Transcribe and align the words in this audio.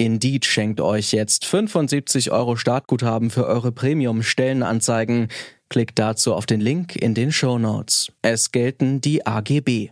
Indeed 0.00 0.44
schenkt 0.46 0.80
euch 0.80 1.12
jetzt 1.12 1.44
75 1.44 2.30
Euro 2.30 2.54
Startguthaben 2.54 3.30
für 3.30 3.46
eure 3.46 3.72
Premium-Stellenanzeigen. 3.72 5.26
Klickt 5.68 5.98
dazu 5.98 6.34
auf 6.34 6.46
den 6.46 6.60
Link 6.60 6.94
in 6.94 7.14
den 7.14 7.32
Show 7.32 7.58
Notes. 7.58 8.12
Es 8.22 8.52
gelten 8.52 9.00
die 9.00 9.26
AGB. 9.26 9.90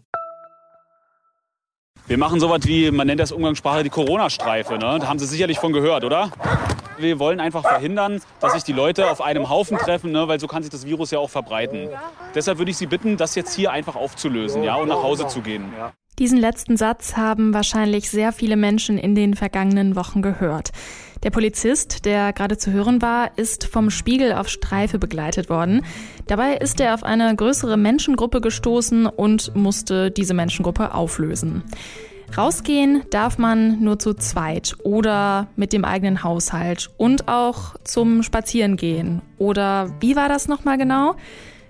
Wir 2.06 2.18
machen 2.18 2.38
sowas 2.38 2.60
wie, 2.66 2.92
man 2.92 3.08
nennt 3.08 3.18
das 3.18 3.32
Umgangssprache 3.32 3.82
die 3.82 3.90
Corona-Streife. 3.90 4.74
Ne? 4.74 4.98
Da 5.00 5.08
haben 5.08 5.18
Sie 5.18 5.26
sicherlich 5.26 5.58
von 5.58 5.72
gehört, 5.72 6.04
oder? 6.04 6.30
Wir 6.98 7.18
wollen 7.18 7.40
einfach 7.40 7.62
verhindern, 7.62 8.22
dass 8.38 8.52
sich 8.52 8.62
die 8.62 8.72
Leute 8.72 9.10
auf 9.10 9.20
einem 9.20 9.50
Haufen 9.50 9.76
treffen, 9.76 10.12
ne? 10.12 10.28
weil 10.28 10.38
so 10.38 10.46
kann 10.46 10.62
sich 10.62 10.70
das 10.70 10.86
Virus 10.86 11.10
ja 11.10 11.18
auch 11.18 11.30
verbreiten. 11.30 11.88
Deshalb 12.32 12.58
würde 12.58 12.70
ich 12.70 12.76
Sie 12.76 12.86
bitten, 12.86 13.16
das 13.16 13.34
jetzt 13.34 13.54
hier 13.54 13.72
einfach 13.72 13.96
aufzulösen 13.96 14.62
ja? 14.62 14.76
und 14.76 14.88
nach 14.88 15.02
Hause 15.02 15.26
zu 15.26 15.40
gehen. 15.40 15.64
Diesen 16.18 16.38
letzten 16.38 16.78
Satz 16.78 17.18
haben 17.18 17.52
wahrscheinlich 17.52 18.08
sehr 18.08 18.32
viele 18.32 18.56
Menschen 18.56 18.96
in 18.96 19.14
den 19.14 19.34
vergangenen 19.34 19.96
Wochen 19.96 20.22
gehört. 20.22 20.72
Der 21.22 21.30
Polizist, 21.30 22.06
der 22.06 22.32
gerade 22.32 22.56
zu 22.56 22.72
hören 22.72 23.02
war, 23.02 23.36
ist 23.36 23.66
vom 23.66 23.90
Spiegel 23.90 24.32
auf 24.32 24.48
Streife 24.48 24.98
begleitet 24.98 25.50
worden. 25.50 25.82
Dabei 26.26 26.56
ist 26.56 26.80
er 26.80 26.94
auf 26.94 27.02
eine 27.02 27.36
größere 27.36 27.76
Menschengruppe 27.76 28.40
gestoßen 28.40 29.04
und 29.04 29.54
musste 29.54 30.10
diese 30.10 30.32
Menschengruppe 30.32 30.94
auflösen. 30.94 31.64
Rausgehen 32.36 33.02
darf 33.10 33.36
man 33.36 33.82
nur 33.82 33.98
zu 33.98 34.14
zweit 34.14 34.74
oder 34.84 35.48
mit 35.54 35.74
dem 35.74 35.84
eigenen 35.84 36.22
Haushalt 36.22 36.90
und 36.96 37.28
auch 37.28 37.76
zum 37.84 38.22
Spazierengehen. 38.22 39.20
Oder 39.36 39.92
wie 40.00 40.16
war 40.16 40.30
das 40.30 40.48
nochmal 40.48 40.78
genau? 40.78 41.14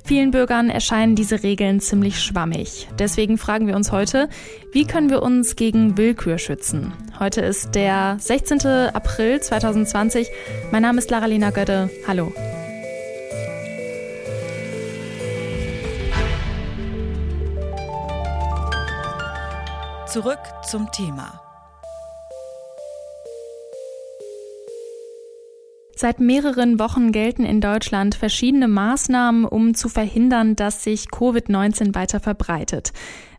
Vielen 0.06 0.30
Bürgern 0.30 0.70
erscheinen 0.70 1.16
diese 1.16 1.42
Regeln 1.42 1.80
ziemlich 1.80 2.22
schwammig. 2.22 2.86
Deswegen 2.96 3.38
fragen 3.38 3.66
wir 3.66 3.74
uns 3.74 3.90
heute, 3.90 4.28
wie 4.70 4.86
können 4.86 5.10
wir 5.10 5.20
uns 5.20 5.56
gegen 5.56 5.98
Willkür 5.98 6.38
schützen? 6.38 6.92
Heute 7.18 7.40
ist 7.40 7.74
der 7.74 8.16
16. 8.20 8.64
April 8.94 9.40
2020. 9.40 10.28
Mein 10.70 10.82
Name 10.82 10.98
ist 10.98 11.10
Lara-Lena 11.10 11.50
Götte. 11.50 11.90
Hallo. 12.06 12.32
Zurück 20.06 20.38
zum 20.62 20.88
Thema. 20.92 21.45
Seit 25.98 26.20
mehreren 26.20 26.78
Wochen 26.78 27.10
gelten 27.10 27.46
in 27.46 27.62
Deutschland 27.62 28.16
verschiedene 28.16 28.68
Maßnahmen, 28.68 29.46
um 29.46 29.72
zu 29.72 29.88
verhindern, 29.88 30.54
dass 30.54 30.84
sich 30.84 31.06
Covid-19 31.06 31.94
weiter 31.94 32.20
verbreitet. 32.20 32.92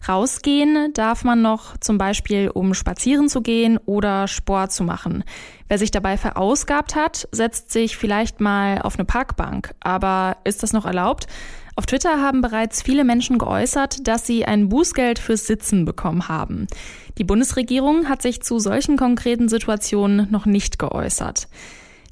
Rausgehen 0.10 0.92
darf 0.96 1.24
man 1.24 1.44
noch 1.44 1.78
zum 1.78 2.00
Beispiel, 2.00 2.50
um 2.50 2.74
spazieren 2.74 3.30
zu 3.30 3.42
gehen 3.42 3.78
oder 3.86 4.28
Sport 4.28 4.72
zu 4.72 4.84
machen. 4.84 5.24
Wer 5.68 5.78
sich 5.78 5.92
dabei 5.92 6.18
verausgabt 6.18 6.96
hat, 6.96 7.28
setzt 7.32 7.70
sich 7.70 7.96
vielleicht 7.96 8.42
mal 8.42 8.82
auf 8.82 8.96
eine 8.96 9.06
Parkbank. 9.06 9.76
Aber 9.80 10.38
ist 10.44 10.64
das 10.64 10.74
noch 10.74 10.86
erlaubt? 10.86 11.28
Auf 11.76 11.86
Twitter 11.86 12.20
haben 12.20 12.42
bereits 12.42 12.82
viele 12.82 13.04
Menschen 13.04 13.38
geäußert, 13.38 14.08
dass 14.08 14.26
sie 14.26 14.46
ein 14.46 14.68
Bußgeld 14.68 15.20
fürs 15.20 15.46
Sitzen 15.46 15.86
bekommen 15.86 16.28
haben. 16.28 16.66
Die 17.20 17.24
Bundesregierung 17.24 18.10
hat 18.10 18.24
sich 18.24 18.42
zu 18.42 18.58
solchen 18.58 18.98
konkreten 18.98 19.48
Situationen 19.48 20.28
noch 20.32 20.48
nicht 20.48 20.80
geäußert. 20.80 21.48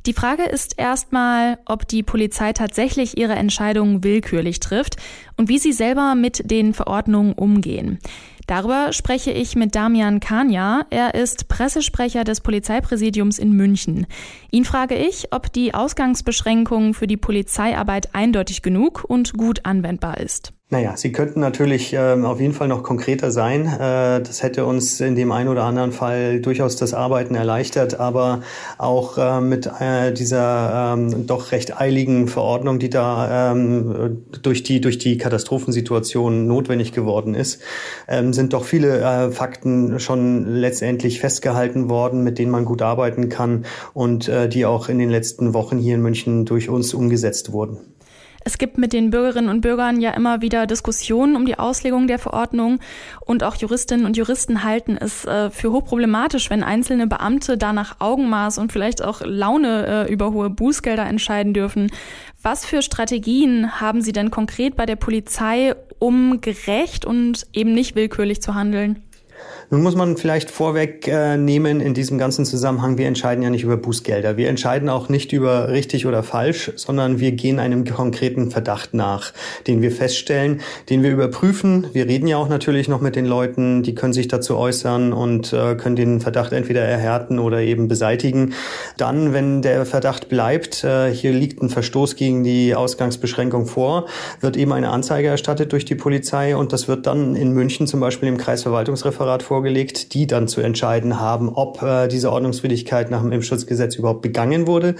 Die 0.05 0.13
Frage 0.13 0.43
ist 0.43 0.77
erstmal, 0.77 1.57
ob 1.65 1.87
die 1.87 2.03
Polizei 2.03 2.53
tatsächlich 2.53 3.17
ihre 3.17 3.33
Entscheidungen 3.33 4.03
willkürlich 4.03 4.59
trifft 4.59 4.97
und 5.35 5.49
wie 5.49 5.57
sie 5.57 5.71
selber 5.71 6.13
mit 6.13 6.49
den 6.51 6.75
Verordnungen 6.75 7.33
umgehen. 7.33 7.99
Darüber 8.45 8.93
spreche 8.93 9.31
ich 9.31 9.55
mit 9.55 9.73
Damian 9.73 10.19
Kania. 10.19 10.85
Er 10.91 11.15
ist 11.15 11.47
Pressesprecher 11.47 12.23
des 12.23 12.41
Polizeipräsidiums 12.41 13.39
in 13.39 13.53
München. 13.53 14.05
Ihn 14.51 14.65
frage 14.65 14.95
ich, 14.95 15.33
ob 15.33 15.51
die 15.51 15.73
Ausgangsbeschränkung 15.73 16.93
für 16.93 17.07
die 17.07 17.17
Polizeiarbeit 17.17 18.13
eindeutig 18.13 18.61
genug 18.61 19.03
und 19.03 19.33
gut 19.33 19.61
anwendbar 19.63 20.19
ist. 20.19 20.54
Naja, 20.71 20.97
sie 20.97 21.11
könnten 21.11 21.41
natürlich 21.41 21.93
ähm, 21.93 22.25
auf 22.25 22.41
jeden 22.41 22.55
Fall 22.55 22.67
noch 22.67 22.81
konkreter 22.81 23.29
sein. 23.29 23.67
Äh, 23.67 24.23
das 24.23 24.41
hätte 24.41 24.65
uns 24.65 24.99
in 24.99 25.15
dem 25.15 25.31
einen 25.31 25.47
oder 25.49 25.63
anderen 25.63 25.91
Fall 25.91 26.39
durchaus 26.39 26.75
das 26.75 26.95
Arbeiten 26.95 27.35
erleichtert, 27.35 27.99
aber 27.99 28.41
auch 28.79 29.19
äh, 29.19 29.41
mit 29.41 29.69
äh, 29.79 30.11
dieser 30.11 30.95
ähm, 30.95 31.27
doch 31.27 31.51
recht 31.51 31.79
eiligen 31.79 32.27
Verordnung, 32.27 32.79
die 32.79 32.89
da 32.89 33.51
ähm, 33.51 34.23
durch 34.41 34.63
die 34.63 34.81
durch 34.81 34.97
die 34.97 35.19
Katastrophensituation 35.19 36.47
notwendig 36.47 36.93
geworden 36.93 37.35
ist, 37.35 37.61
ähm, 38.07 38.33
sind 38.33 38.53
doch 38.53 38.65
viele 38.65 39.01
äh, 39.01 39.29
Fakten 39.29 39.99
schon 39.99 40.47
letztendlich 40.47 41.19
festgehalten 41.19 41.89
worden, 41.89 42.23
mit 42.23 42.39
denen 42.39 42.49
man 42.49 42.65
gut 42.65 42.81
arbeiten 42.81 43.29
kann 43.29 43.65
und 43.93 44.27
äh, 44.29 44.49
die 44.49 44.65
auch 44.65 44.89
in 44.89 44.97
den 44.97 45.11
letzten 45.11 45.53
Wochen 45.53 45.77
hier 45.77 45.93
in 45.93 46.01
München 46.01 46.45
durch 46.45 46.69
uns 46.69 46.95
umgesetzt 46.95 47.51
wurden. 47.51 47.94
Es 48.47 48.59
gibt 48.59 48.77
mit 48.77 48.93
den 48.93 49.09
Bürgerinnen 49.09 49.49
und 49.49 49.61
Bürgern 49.61 49.99
ja 49.99 50.11
immer 50.11 50.39
wieder 50.43 50.67
Diskussionen 50.67 51.35
um 51.35 51.47
die 51.47 51.57
Auslegung 51.57 52.05
der 52.05 52.19
Verordnung 52.19 52.79
und 53.21 53.43
auch 53.43 53.55
Juristinnen 53.55 54.05
und 54.05 54.17
Juristen 54.17 54.63
halten 54.63 54.97
es 55.01 55.25
äh, 55.25 55.49
für 55.49 55.71
hochproblematisch, 55.71 56.51
wenn 56.51 56.61
einzelne 56.61 57.07
Beamte 57.07 57.57
da 57.57 57.73
nach 57.73 57.99
Augenmaß 57.99 58.59
und 58.59 58.71
vielleicht 58.71 59.03
auch 59.03 59.21
Laune 59.25 60.05
äh, 60.07 60.13
über 60.13 60.31
hohe 60.31 60.51
Bußgelder 60.51 61.07
entscheiden 61.07 61.55
dürfen. 61.55 61.89
Was 62.43 62.67
für 62.67 62.83
Strategien 62.83 63.81
haben 63.81 64.01
Sie 64.01 64.11
denn 64.11 64.29
konkret 64.29 64.75
bei 64.75 64.85
der 64.85 64.95
Polizei, 64.95 65.73
um 65.97 66.39
gerecht 66.39 67.03
und 67.03 67.47
eben 67.51 67.73
nicht 67.73 67.95
willkürlich 67.95 68.43
zu 68.43 68.53
handeln? 68.53 69.01
Nun 69.69 69.81
muss 69.81 69.95
man 69.95 70.17
vielleicht 70.17 70.51
vorweg 70.51 71.07
äh, 71.07 71.35
in 71.35 71.93
diesem 71.93 72.17
ganzen 72.17 72.45
Zusammenhang, 72.45 72.97
wir 72.97 73.07
entscheiden 73.07 73.43
ja 73.43 73.49
nicht 73.49 73.63
über 73.63 73.77
Bußgelder. 73.77 74.37
Wir 74.37 74.49
entscheiden 74.49 74.89
auch 74.89 75.09
nicht 75.09 75.33
über 75.33 75.69
richtig 75.69 76.05
oder 76.05 76.21
falsch, 76.23 76.71
sondern 76.75 77.19
wir 77.19 77.31
gehen 77.31 77.59
einem 77.59 77.85
konkreten 77.85 78.51
Verdacht 78.51 78.93
nach, 78.93 79.33
den 79.67 79.81
wir 79.81 79.91
feststellen, 79.91 80.61
den 80.89 81.01
wir 81.01 81.11
überprüfen. 81.11 81.87
Wir 81.93 82.07
reden 82.07 82.27
ja 82.27 82.37
auch 82.37 82.49
natürlich 82.49 82.87
noch 82.87 83.01
mit 83.01 83.15
den 83.15 83.25
Leuten, 83.25 83.83
die 83.83 83.95
können 83.95 84.13
sich 84.13 84.27
dazu 84.27 84.55
äußern 84.57 85.13
und 85.13 85.51
äh, 85.53 85.75
können 85.75 85.95
den 85.95 86.21
Verdacht 86.21 86.53
entweder 86.53 86.81
erhärten 86.81 87.39
oder 87.39 87.61
eben 87.61 87.87
beseitigen. 87.87 88.53
Dann, 88.97 89.33
wenn 89.33 89.61
der 89.61 89.85
Verdacht 89.85 90.29
bleibt, 90.29 90.83
äh, 90.83 91.11
hier 91.11 91.33
liegt 91.33 91.61
ein 91.61 91.69
Verstoß 91.69 92.15
gegen 92.15 92.43
die 92.43 92.75
Ausgangsbeschränkung 92.75 93.65
vor, 93.65 94.05
wird 94.41 94.57
eben 94.57 94.73
eine 94.73 94.89
Anzeige 94.89 95.29
erstattet 95.29 95.71
durch 95.71 95.85
die 95.85 95.95
Polizei 95.95 96.55
und 96.55 96.71
das 96.71 96.87
wird 96.87 97.07
dann 97.07 97.35
in 97.35 97.51
München 97.51 97.87
zum 97.87 97.99
Beispiel 97.99 98.29
im 98.29 98.37
Kreisverwaltungsreferat 98.37 99.43
vor 99.43 99.54
vorgelegt, 99.55 100.13
die 100.13 100.27
dann 100.27 100.49
zu 100.49 100.59
entscheiden 100.59 101.17
haben, 101.21 101.47
ob 101.47 101.81
äh, 101.81 102.09
diese 102.09 102.29
Ordnungswidrigkeit 102.29 103.09
nach 103.09 103.21
dem 103.21 103.31
Impfschutzgesetz 103.31 103.95
überhaupt 103.95 104.21
begangen 104.21 104.67
wurde 104.67 104.95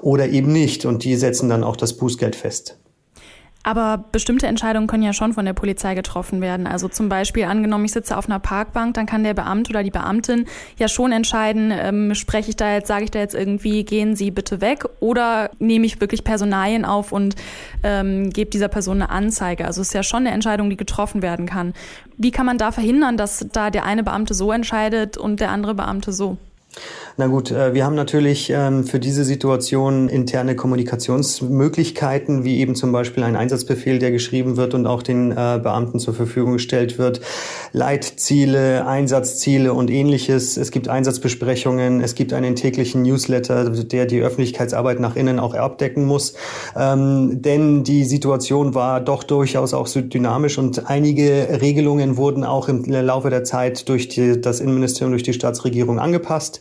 oder 0.00 0.28
eben 0.28 0.52
nicht. 0.52 0.84
Und 0.84 1.04
die 1.04 1.14
setzen 1.14 1.48
dann 1.48 1.62
auch 1.62 1.76
das 1.76 1.96
Bußgeld 1.96 2.34
fest. 2.34 2.76
Aber 3.62 4.04
bestimmte 4.10 4.46
Entscheidungen 4.46 4.86
können 4.86 5.02
ja 5.02 5.12
schon 5.12 5.34
von 5.34 5.44
der 5.44 5.52
Polizei 5.52 5.94
getroffen 5.94 6.40
werden. 6.40 6.66
Also 6.66 6.88
zum 6.88 7.10
Beispiel 7.10 7.44
angenommen, 7.44 7.84
ich 7.84 7.92
sitze 7.92 8.16
auf 8.16 8.26
einer 8.26 8.38
Parkbank, 8.38 8.94
dann 8.94 9.04
kann 9.04 9.22
der 9.22 9.34
Beamte 9.34 9.70
oder 9.70 9.82
die 9.82 9.90
Beamtin 9.90 10.46
ja 10.78 10.88
schon 10.88 11.12
entscheiden, 11.12 11.70
ähm, 11.70 12.14
spreche 12.14 12.48
ich 12.48 12.56
da 12.56 12.72
jetzt, 12.72 12.88
sage 12.88 13.04
ich 13.04 13.10
da 13.10 13.18
jetzt 13.18 13.34
irgendwie, 13.34 13.84
gehen 13.84 14.16
Sie 14.16 14.30
bitte 14.30 14.62
weg 14.62 14.84
oder 15.00 15.50
nehme 15.58 15.84
ich 15.84 16.00
wirklich 16.00 16.24
Personalien 16.24 16.86
auf 16.86 17.12
und 17.12 17.36
ähm, 17.82 18.30
gebe 18.30 18.50
dieser 18.50 18.68
Person 18.68 19.02
eine 19.02 19.10
Anzeige. 19.10 19.66
Also 19.66 19.82
es 19.82 19.88
ist 19.88 19.94
ja 19.94 20.02
schon 20.02 20.20
eine 20.20 20.30
Entscheidung, 20.30 20.70
die 20.70 20.78
getroffen 20.78 21.20
werden 21.20 21.44
kann. 21.44 21.74
Wie 22.16 22.30
kann 22.30 22.46
man 22.46 22.56
da 22.56 22.72
verhindern, 22.72 23.18
dass 23.18 23.46
da 23.52 23.68
der 23.68 23.84
eine 23.84 24.02
Beamte 24.02 24.32
so 24.32 24.52
entscheidet 24.52 25.18
und 25.18 25.40
der 25.40 25.50
andere 25.50 25.74
Beamte 25.74 26.12
so? 26.12 26.38
Na 27.16 27.26
gut, 27.26 27.50
äh, 27.50 27.74
wir 27.74 27.84
haben 27.84 27.96
natürlich 27.96 28.50
ähm, 28.50 28.84
für 28.84 29.00
diese 29.00 29.24
Situation 29.24 30.08
interne 30.08 30.54
Kommunikationsmöglichkeiten, 30.54 32.44
wie 32.44 32.58
eben 32.58 32.76
zum 32.76 32.92
Beispiel 32.92 33.24
ein 33.24 33.34
Einsatzbefehl, 33.34 33.98
der 33.98 34.12
geschrieben 34.12 34.56
wird 34.56 34.74
und 34.74 34.86
auch 34.86 35.02
den 35.02 35.32
äh, 35.32 35.60
Beamten 35.62 35.98
zur 35.98 36.14
Verfügung 36.14 36.54
gestellt 36.54 36.98
wird. 36.98 37.20
Leitziele, 37.72 38.86
Einsatzziele 38.86 39.74
und 39.74 39.90
ähnliches. 39.90 40.56
Es 40.56 40.70
gibt 40.70 40.88
Einsatzbesprechungen, 40.88 42.00
es 42.00 42.14
gibt 42.14 42.32
einen 42.32 42.54
täglichen 42.54 43.02
Newsletter, 43.02 43.70
der 43.70 44.06
die 44.06 44.20
Öffentlichkeitsarbeit 44.20 45.00
nach 45.00 45.16
innen 45.16 45.40
auch 45.40 45.54
abdecken 45.54 46.04
muss. 46.04 46.34
Ähm, 46.76 47.42
denn 47.42 47.82
die 47.82 48.04
Situation 48.04 48.74
war 48.74 49.00
doch 49.00 49.24
durchaus 49.24 49.74
auch 49.74 49.88
so 49.88 50.00
dynamisch 50.00 50.58
und 50.58 50.88
einige 50.88 51.58
Regelungen 51.60 52.16
wurden 52.16 52.44
auch 52.44 52.68
im 52.68 52.84
Laufe 52.84 53.30
der 53.30 53.42
Zeit 53.42 53.88
durch 53.88 54.08
die, 54.08 54.40
das 54.40 54.60
Innenministerium, 54.60 55.10
durch 55.10 55.24
die 55.24 55.32
Staatsregierung 55.32 55.98
angepasst. 55.98 56.60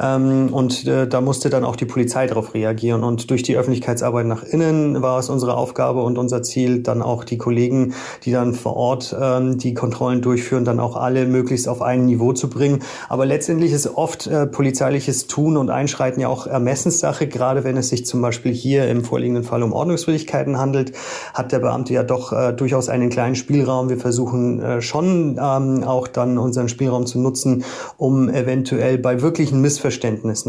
Ähm, 0.00 0.48
und 0.52 0.86
äh, 0.86 1.06
da 1.06 1.20
musste 1.20 1.50
dann 1.50 1.64
auch 1.64 1.76
die 1.76 1.84
Polizei 1.84 2.26
darauf 2.26 2.54
reagieren. 2.54 3.04
Und 3.04 3.30
durch 3.30 3.42
die 3.42 3.56
Öffentlichkeitsarbeit 3.56 4.26
nach 4.26 4.42
innen 4.42 5.02
war 5.02 5.18
es 5.18 5.28
unsere 5.28 5.56
Aufgabe 5.56 6.02
und 6.02 6.18
unser 6.18 6.42
Ziel, 6.42 6.82
dann 6.82 7.02
auch 7.02 7.24
die 7.24 7.38
Kollegen, 7.38 7.94
die 8.24 8.32
dann 8.32 8.54
vor 8.54 8.76
Ort 8.76 9.14
ähm, 9.20 9.58
die 9.58 9.74
Kontrollen 9.74 10.22
durchführen, 10.22 10.64
dann 10.64 10.80
auch 10.80 10.96
alle 10.96 11.26
möglichst 11.26 11.68
auf 11.68 11.82
ein 11.82 12.06
Niveau 12.06 12.32
zu 12.32 12.48
bringen. 12.48 12.80
Aber 13.08 13.26
letztendlich 13.26 13.72
ist 13.72 13.86
oft 13.94 14.26
äh, 14.26 14.46
polizeiliches 14.46 15.26
Tun 15.26 15.56
und 15.56 15.70
Einschreiten 15.70 16.20
ja 16.20 16.28
auch 16.28 16.46
Ermessenssache, 16.46 17.26
gerade 17.26 17.64
wenn 17.64 17.76
es 17.76 17.90
sich 17.90 18.06
zum 18.06 18.22
Beispiel 18.22 18.52
hier 18.52 18.88
im 18.88 19.04
vorliegenden 19.04 19.44
Fall 19.44 19.62
um 19.62 19.72
Ordnungswidrigkeiten 19.72 20.58
handelt, 20.58 20.92
hat 21.34 21.52
der 21.52 21.58
Beamte 21.58 21.92
ja 21.92 22.02
doch 22.02 22.32
äh, 22.32 22.52
durchaus 22.52 22.88
einen 22.88 23.10
kleinen 23.10 23.34
Spielraum. 23.34 23.88
Wir 23.88 23.98
versuchen 23.98 24.62
äh, 24.62 24.80
schon 24.80 25.38
ähm, 25.40 25.84
auch 25.84 26.08
dann 26.08 26.38
unseren 26.38 26.68
Spielraum 26.68 27.06
zu 27.06 27.18
nutzen, 27.18 27.64
um 27.98 28.28
eventuell 28.28 28.96
bei 28.96 29.20
wirklichen 29.20 29.60
Missverständnissen 29.60 29.89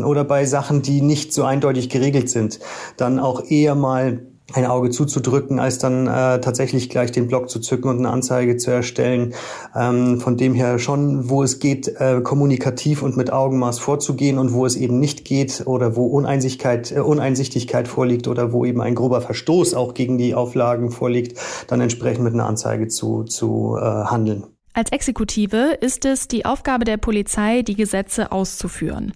oder 0.04 0.24
bei 0.24 0.46
Sachen, 0.46 0.82
die 0.82 1.02
nicht 1.02 1.34
so 1.34 1.44
eindeutig 1.44 1.90
geregelt 1.90 2.30
sind, 2.30 2.60
dann 2.98 3.20
auch 3.20 3.44
eher 3.50 3.76
mal 3.76 4.22
ein 4.54 4.66
Auge 4.66 4.90
zuzudrücken, 4.90 5.60
als 5.60 5.78
dann 5.78 6.08
äh, 6.08 6.42
tatsächlich 6.42 6.90
gleich 6.90 7.12
den 7.12 7.28
Block 7.28 7.50
zu 7.50 7.60
zücken 7.60 7.90
und 7.90 8.00
eine 8.00 8.10
Anzeige 8.10 8.58
zu 8.58 8.72
erstellen. 8.72 9.34
Ähm, 9.76 10.20
von 10.20 10.38
dem 10.38 10.54
her 10.54 10.80
schon, 10.80 11.30
wo 11.30 11.44
es 11.44 11.60
geht, 11.60 11.88
äh, 11.88 12.22
kommunikativ 12.22 13.02
und 13.02 13.18
mit 13.18 13.32
Augenmaß 13.32 13.80
vorzugehen 13.80 14.38
und 14.38 14.54
wo 14.54 14.66
es 14.66 14.76
eben 14.76 15.00
nicht 15.00 15.26
geht 15.26 15.64
oder 15.66 15.96
wo 15.96 16.06
Uneinsichtigkeit, 16.06 16.92
äh, 16.92 17.00
Uneinsichtigkeit 17.00 17.88
vorliegt 17.88 18.28
oder 18.28 18.52
wo 18.52 18.66
eben 18.66 18.82
ein 18.82 18.96
grober 18.96 19.22
Verstoß 19.22 19.74
auch 19.74 19.94
gegen 19.94 20.18
die 20.18 20.36
Auflagen 20.36 20.92
vorliegt, 20.92 21.40
dann 21.68 21.82
entsprechend 21.82 22.24
mit 22.24 22.34
einer 22.34 22.46
Anzeige 22.46 22.88
zu, 22.88 23.24
zu 23.24 23.78
äh, 23.80 23.84
handeln. 23.84 24.46
Als 24.74 24.92
Exekutive 24.92 25.78
ist 25.82 26.06
es 26.06 26.28
die 26.28 26.46
Aufgabe 26.46 26.86
der 26.86 26.98
Polizei, 26.98 27.62
die 27.62 27.76
Gesetze 27.76 28.32
auszuführen. 28.32 29.14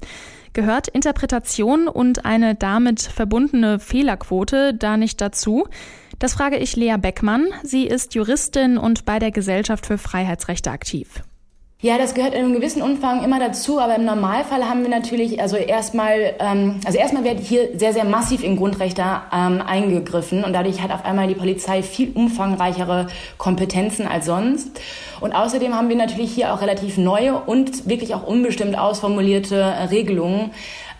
Gehört 0.51 0.87
Interpretation 0.87 1.87
und 1.87 2.25
eine 2.25 2.55
damit 2.55 3.01
verbundene 3.01 3.79
Fehlerquote 3.79 4.73
da 4.73 4.97
nicht 4.97 5.21
dazu? 5.21 5.67
Das 6.19 6.33
frage 6.33 6.57
ich 6.57 6.75
Lea 6.75 6.95
Beckmann. 6.97 7.47
Sie 7.63 7.85
ist 7.85 8.15
Juristin 8.15 8.77
und 8.77 9.05
bei 9.05 9.19
der 9.19 9.31
Gesellschaft 9.31 9.85
für 9.85 9.97
Freiheitsrechte 9.97 10.71
aktiv. 10.71 11.23
Ja, 11.81 11.97
das 11.97 12.13
gehört 12.13 12.33
in 12.33 12.39
einem 12.39 12.53
gewissen 12.53 12.81
Umfang 12.81 13.21
immer 13.21 13.37
dazu, 13.37 13.81
aber 13.81 13.97
im 13.97 14.05
Normalfall 14.05 14.63
haben 14.63 14.81
wir 14.83 14.89
natürlich, 14.89 15.41
also 15.41 15.57
erstmal, 15.57 16.33
ähm, 16.39 16.79
also 16.85 16.97
erstmal 16.97 17.25
wird 17.25 17.41
hier 17.41 17.77
sehr, 17.77 17.91
sehr 17.91 18.05
massiv 18.05 18.43
in 18.43 18.55
Grundrechte 18.55 19.03
ähm, 19.03 19.61
eingegriffen 19.61 20.45
und 20.45 20.53
dadurch 20.53 20.81
hat 20.81 20.91
auf 20.91 21.03
einmal 21.03 21.27
die 21.27 21.35
Polizei 21.35 21.83
viel 21.83 22.13
umfangreichere 22.13 23.07
Kompetenzen 23.37 24.07
als 24.07 24.25
sonst. 24.25 24.79
Und 25.19 25.33
außerdem 25.33 25.75
haben 25.75 25.89
wir 25.89 25.97
natürlich 25.97 26.33
hier 26.33 26.53
auch 26.53 26.61
relativ 26.61 26.97
neue 26.97 27.35
und 27.35 27.89
wirklich 27.89 28.15
auch 28.15 28.25
unbestimmt 28.25 28.77
ausformulierte 28.77 29.55
äh, 29.55 29.83
Regelungen, 29.83 30.51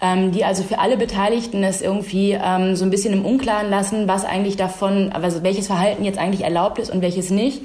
ähm, 0.02 0.32
die 0.32 0.44
also 0.44 0.64
für 0.64 0.80
alle 0.80 0.98
Beteiligten 0.98 1.64
es 1.64 1.82
irgendwie 1.82 2.32
ähm, 2.32 2.76
so 2.76 2.84
ein 2.84 2.90
bisschen 2.90 3.14
im 3.14 3.26
Unklaren 3.26 3.70
lassen, 3.70 4.08
was 4.08 4.26
eigentlich 4.26 4.58
davon, 4.58 5.12
also 5.12 5.44
welches 5.44 5.68
Verhalten 5.68 6.04
jetzt 6.04 6.20
eigentlich 6.20 6.44
erlaubt 6.44 6.80
ist 6.80 6.92
und 6.92 7.02
welches 7.02 7.30
nicht. 7.30 7.62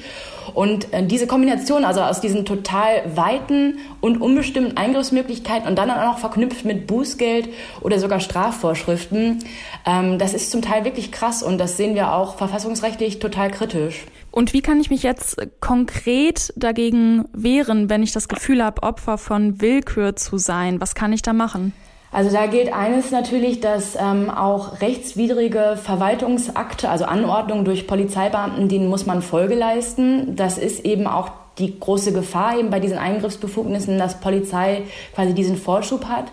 Und 0.55 0.93
äh, 0.93 1.07
diese 1.07 1.27
Kombination, 1.27 1.85
also 1.85 2.01
aus 2.01 2.21
diesen 2.21 2.45
total 2.45 3.03
weiten 3.15 3.79
und 4.01 4.21
unbestimmten 4.21 4.77
Eingriffsmöglichkeiten 4.77 5.69
und 5.69 5.77
dann 5.77 5.91
auch 5.91 6.13
noch 6.13 6.19
verknüpft 6.19 6.65
mit 6.65 6.87
Bußgeld 6.87 7.49
oder 7.81 7.99
sogar 7.99 8.21
Strafvorschriften, 8.21 9.45
ähm, 9.87 10.19
das 10.19 10.35
ist 10.35 10.51
zum 10.51 10.63
Teil 10.63 10.85
wirklich 10.85 11.13
krass 11.13 11.43
und 11.43 11.59
das 11.59 11.77
sehen 11.77 11.95
wir 11.95 12.13
auch 12.13 12.37
verfassungsrechtlich 12.37 13.19
total 13.19 13.51
kritisch. 13.51 14.07
Und 14.33 14.53
wie 14.53 14.63
kann 14.63 14.81
ich 14.81 14.91
mich 14.91 15.03
jetzt 15.03 15.37
konkret 15.61 16.53
dagegen 16.57 17.25
wehren, 17.33 17.91
wenn 17.91 18.03
ich 18.03 18.13
das 18.13 18.29
Gefühl 18.29 18.63
habe, 18.63 18.83
Opfer 18.83 19.19
von 19.19 19.61
Willkür 19.61 20.15
zu 20.15 20.39
sein? 20.39 20.81
Was 20.81 20.95
kann 20.95 21.13
ich 21.13 21.23
da 21.23 21.33
machen? 21.33 21.73
Also 22.13 22.31
da 22.33 22.47
gilt 22.47 22.73
eines 22.73 23.13
natürlich, 23.13 23.61
dass 23.61 23.97
ähm, 23.97 24.31
auch 24.31 24.81
rechtswidrige 24.81 25.79
Verwaltungsakte, 25.81 26.89
also 26.89 27.05
Anordnungen 27.05 27.65
durch 27.65 27.87
Polizeibeamten, 27.87 28.69
denen 28.69 28.89
muss 28.89 29.07
man 29.07 29.23
Folge 29.23 29.55
leisten. 29.55 30.35
Das 30.35 30.59
ist 30.59 30.85
eben 30.85 31.07
auch 31.07 31.31
die 31.59 31.79
große 31.79 32.13
Gefahr 32.13 32.59
eben 32.59 32.71
bei 32.71 32.81
diesen 32.81 32.99
Eingriffsbefugnissen, 32.99 33.99
dass 33.99 34.21
Polizei 34.21 34.83
quasi 35.15 35.35
diesen 35.35 35.57
Vorschub 35.57 36.07
hat. 36.07 36.27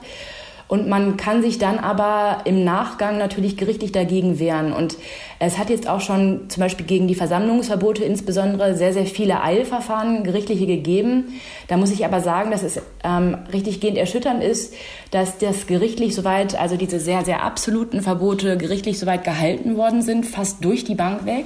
Und 0.68 0.90
man 0.90 1.16
kann 1.16 1.42
sich 1.42 1.60
dann 1.60 1.80
aber 1.80 2.42
im 2.44 2.66
Nachgang 2.66 3.18
natürlich 3.18 3.56
gerichtlich 3.56 3.94
dagegen 3.94 4.38
wehren. 4.38 4.74
Und 4.74 4.98
es 5.40 5.58
hat 5.58 5.70
jetzt 5.70 5.88
auch 5.88 6.02
schon 6.02 6.50
zum 6.50 6.62
Beispiel 6.62 6.86
gegen 6.86 7.08
die 7.08 7.16
Versammlungsverbote 7.16 8.04
insbesondere 8.04 8.76
sehr, 8.76 8.92
sehr 8.92 9.06
viele 9.06 9.42
Eilverfahren 9.42 10.24
gerichtliche 10.24 10.66
gegeben. 10.66 11.40
Da 11.70 11.78
muss 11.78 11.92
ich 11.92 12.04
aber 12.04 12.20
sagen, 12.20 12.52
dass 12.52 12.64
es 12.64 12.82
ähm, 13.04 13.38
richtiggehend 13.54 13.98
erschütternd 13.98 14.44
ist, 14.44 14.74
dass 15.12 15.38
das 15.38 15.68
gerichtlich 15.68 16.14
soweit, 16.14 16.60
also 16.60 16.76
diese 16.76 17.00
sehr, 17.00 17.24
sehr 17.24 17.44
absoluten 17.44 18.02
Verbote 18.02 18.58
gerichtlich 18.58 19.00
soweit 19.00 19.24
gehalten 19.24 19.78
worden 19.78 20.02
sind, 20.02 20.26
fast 20.26 20.66
durch 20.66 20.84
die 20.84 20.96
Bank 20.96 21.26
weg. 21.26 21.46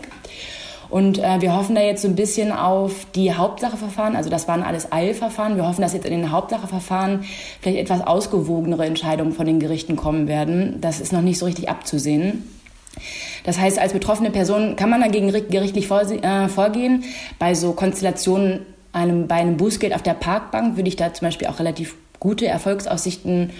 Und 0.92 1.20
äh, 1.20 1.40
wir 1.40 1.56
hoffen 1.56 1.74
da 1.74 1.82
jetzt 1.82 2.02
so 2.02 2.10
ein 2.10 2.16
bisschen 2.16 2.52
auf 2.52 3.08
die 3.16 3.34
Hauptsacheverfahren. 3.34 4.18
Also 4.18 4.30
das 4.30 4.50
waren 4.50 4.62
alles 4.62 4.92
Eilverfahren. 4.92 5.56
Wir 5.56 5.66
hoffen, 5.66 5.82
dass 5.82 5.94
jetzt 5.94 6.06
in 6.06 6.12
den 6.12 6.32
Hauptsacheverfahren 6.32 7.24
vielleicht 7.62 7.80
etwas 7.80 8.06
ausgewogenere 8.06 8.86
Entscheidungen 8.86 9.32
von 9.32 9.46
den 9.46 9.62
Gerichten 9.62 9.96
kommen 9.96 10.28
werden. 10.28 10.80
Das 10.82 11.00
ist 11.00 11.14
noch 11.14 11.22
nicht 11.22 11.40
so 11.40 11.46
richtig 11.46 11.70
abzusehen. 11.70 12.44
Das 13.46 13.58
heißt, 13.58 13.80
als 13.80 13.94
betroffene 13.94 14.32
Person 14.32 14.76
kann 14.76 14.90
man 14.90 15.00
dagegen 15.00 15.32
gerichtlich 15.32 15.90
äh, 15.90 16.50
vorgehen. 16.50 17.06
Bei 17.40 17.56
so 17.56 17.72
Konstellationen 17.72 18.60
einem, 18.92 19.28
bei 19.28 19.36
einem 19.36 19.56
Bußgeld 19.56 19.96
auf 19.96 20.04
der 20.04 20.14
Parkbank 20.14 20.76
würde 20.76 20.90
ich 20.90 20.98
da 20.98 21.14
zum 21.14 21.28
Beispiel 21.28 21.48
auch 21.48 21.60
relativ 21.60 21.96
gute 22.20 22.48
Erfolgsaussichten 22.48 23.52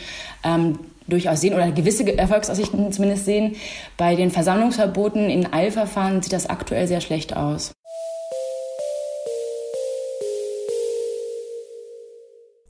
ähm, 0.44 0.80
durchaus 1.12 1.42
sehen 1.42 1.54
oder 1.54 1.72
gewisse 1.72 2.06
Erfolgsaussichten 2.18 2.92
zumindest 2.92 3.26
sehen. 3.26 3.56
Bei 3.98 4.16
den 4.16 4.32
Versammlungsverboten 4.32 5.30
in 5.30 5.52
Eilverfahren 5.52 6.22
sieht 6.22 6.34
das 6.34 6.50
aktuell 6.50 6.88
sehr 6.88 7.02
schlecht 7.02 7.36
aus. 7.36 7.74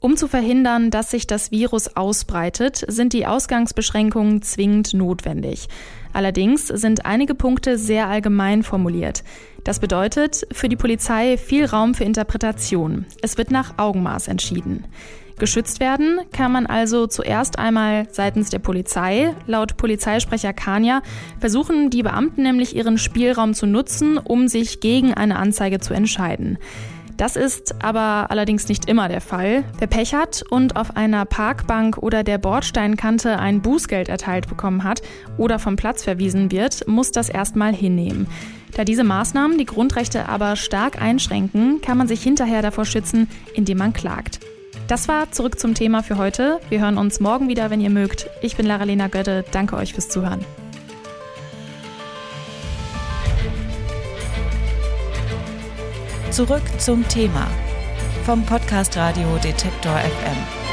Um 0.02 0.16
zu 0.16 0.26
verhindern, 0.26 0.90
dass 0.90 1.12
sich 1.12 1.28
das 1.28 1.52
Virus 1.52 1.96
ausbreitet, 1.96 2.84
sind 2.88 3.12
die 3.12 3.24
Ausgangsbeschränkungen 3.24 4.42
zwingend 4.42 4.94
notwendig. 4.94 5.68
Allerdings 6.12 6.66
sind 6.66 7.06
einige 7.06 7.36
Punkte 7.36 7.78
sehr 7.78 8.08
allgemein 8.08 8.64
formuliert. 8.64 9.22
Das 9.62 9.78
bedeutet 9.78 10.44
für 10.50 10.68
die 10.68 10.74
Polizei 10.76 11.36
viel 11.36 11.66
Raum 11.66 11.94
für 11.94 12.02
Interpretation. 12.02 13.06
Es 13.22 13.38
wird 13.38 13.52
nach 13.52 13.78
Augenmaß 13.78 14.26
entschieden. 14.26 14.86
Geschützt 15.38 15.80
werden 15.80 16.20
kann 16.32 16.52
man 16.52 16.66
also 16.66 17.06
zuerst 17.06 17.58
einmal 17.58 18.06
seitens 18.10 18.50
der 18.50 18.58
Polizei. 18.58 19.34
Laut 19.46 19.76
Polizeisprecher 19.76 20.52
Kania 20.52 21.02
versuchen 21.40 21.90
die 21.90 22.02
Beamten 22.02 22.42
nämlich 22.42 22.76
ihren 22.76 22.98
Spielraum 22.98 23.54
zu 23.54 23.66
nutzen, 23.66 24.18
um 24.18 24.48
sich 24.48 24.80
gegen 24.80 25.14
eine 25.14 25.36
Anzeige 25.36 25.80
zu 25.80 25.94
entscheiden. 25.94 26.58
Das 27.16 27.36
ist 27.36 27.84
aber 27.84 28.30
allerdings 28.30 28.68
nicht 28.68 28.88
immer 28.88 29.08
der 29.08 29.20
Fall. 29.20 29.64
Wer 29.78 29.86
Pech 29.86 30.14
hat 30.14 30.42
und 30.50 30.76
auf 30.76 30.96
einer 30.96 31.24
Parkbank 31.24 31.98
oder 31.98 32.24
der 32.24 32.38
Bordsteinkante 32.38 33.38
ein 33.38 33.62
Bußgeld 33.62 34.08
erteilt 34.08 34.48
bekommen 34.48 34.82
hat 34.82 35.02
oder 35.36 35.58
vom 35.58 35.76
Platz 35.76 36.02
verwiesen 36.02 36.50
wird, 36.50 36.88
muss 36.88 37.12
das 37.12 37.28
erstmal 37.28 37.74
hinnehmen. 37.74 38.26
Da 38.74 38.84
diese 38.84 39.04
Maßnahmen 39.04 39.58
die 39.58 39.66
Grundrechte 39.66 40.28
aber 40.28 40.56
stark 40.56 41.00
einschränken, 41.00 41.80
kann 41.82 41.98
man 41.98 42.08
sich 42.08 42.22
hinterher 42.22 42.62
davor 42.62 42.86
schützen, 42.86 43.28
indem 43.54 43.78
man 43.78 43.92
klagt. 43.92 44.40
Das 44.88 45.08
war 45.08 45.30
zurück 45.30 45.58
zum 45.58 45.74
Thema 45.74 46.02
für 46.02 46.18
heute. 46.18 46.60
Wir 46.68 46.80
hören 46.80 46.98
uns 46.98 47.20
morgen 47.20 47.48
wieder, 47.48 47.70
wenn 47.70 47.80
ihr 47.80 47.90
mögt. 47.90 48.28
Ich 48.42 48.56
bin 48.56 48.66
Lara-Lena 48.66 49.08
Götte. 49.08 49.44
Danke 49.52 49.76
euch 49.76 49.94
fürs 49.94 50.08
Zuhören. 50.08 50.44
Zurück 56.30 56.62
zum 56.78 57.06
Thema 57.08 57.46
vom 58.24 58.44
Podcast 58.46 58.96
Radio 58.96 59.36
Detektor 59.42 59.98
FM. 59.98 60.71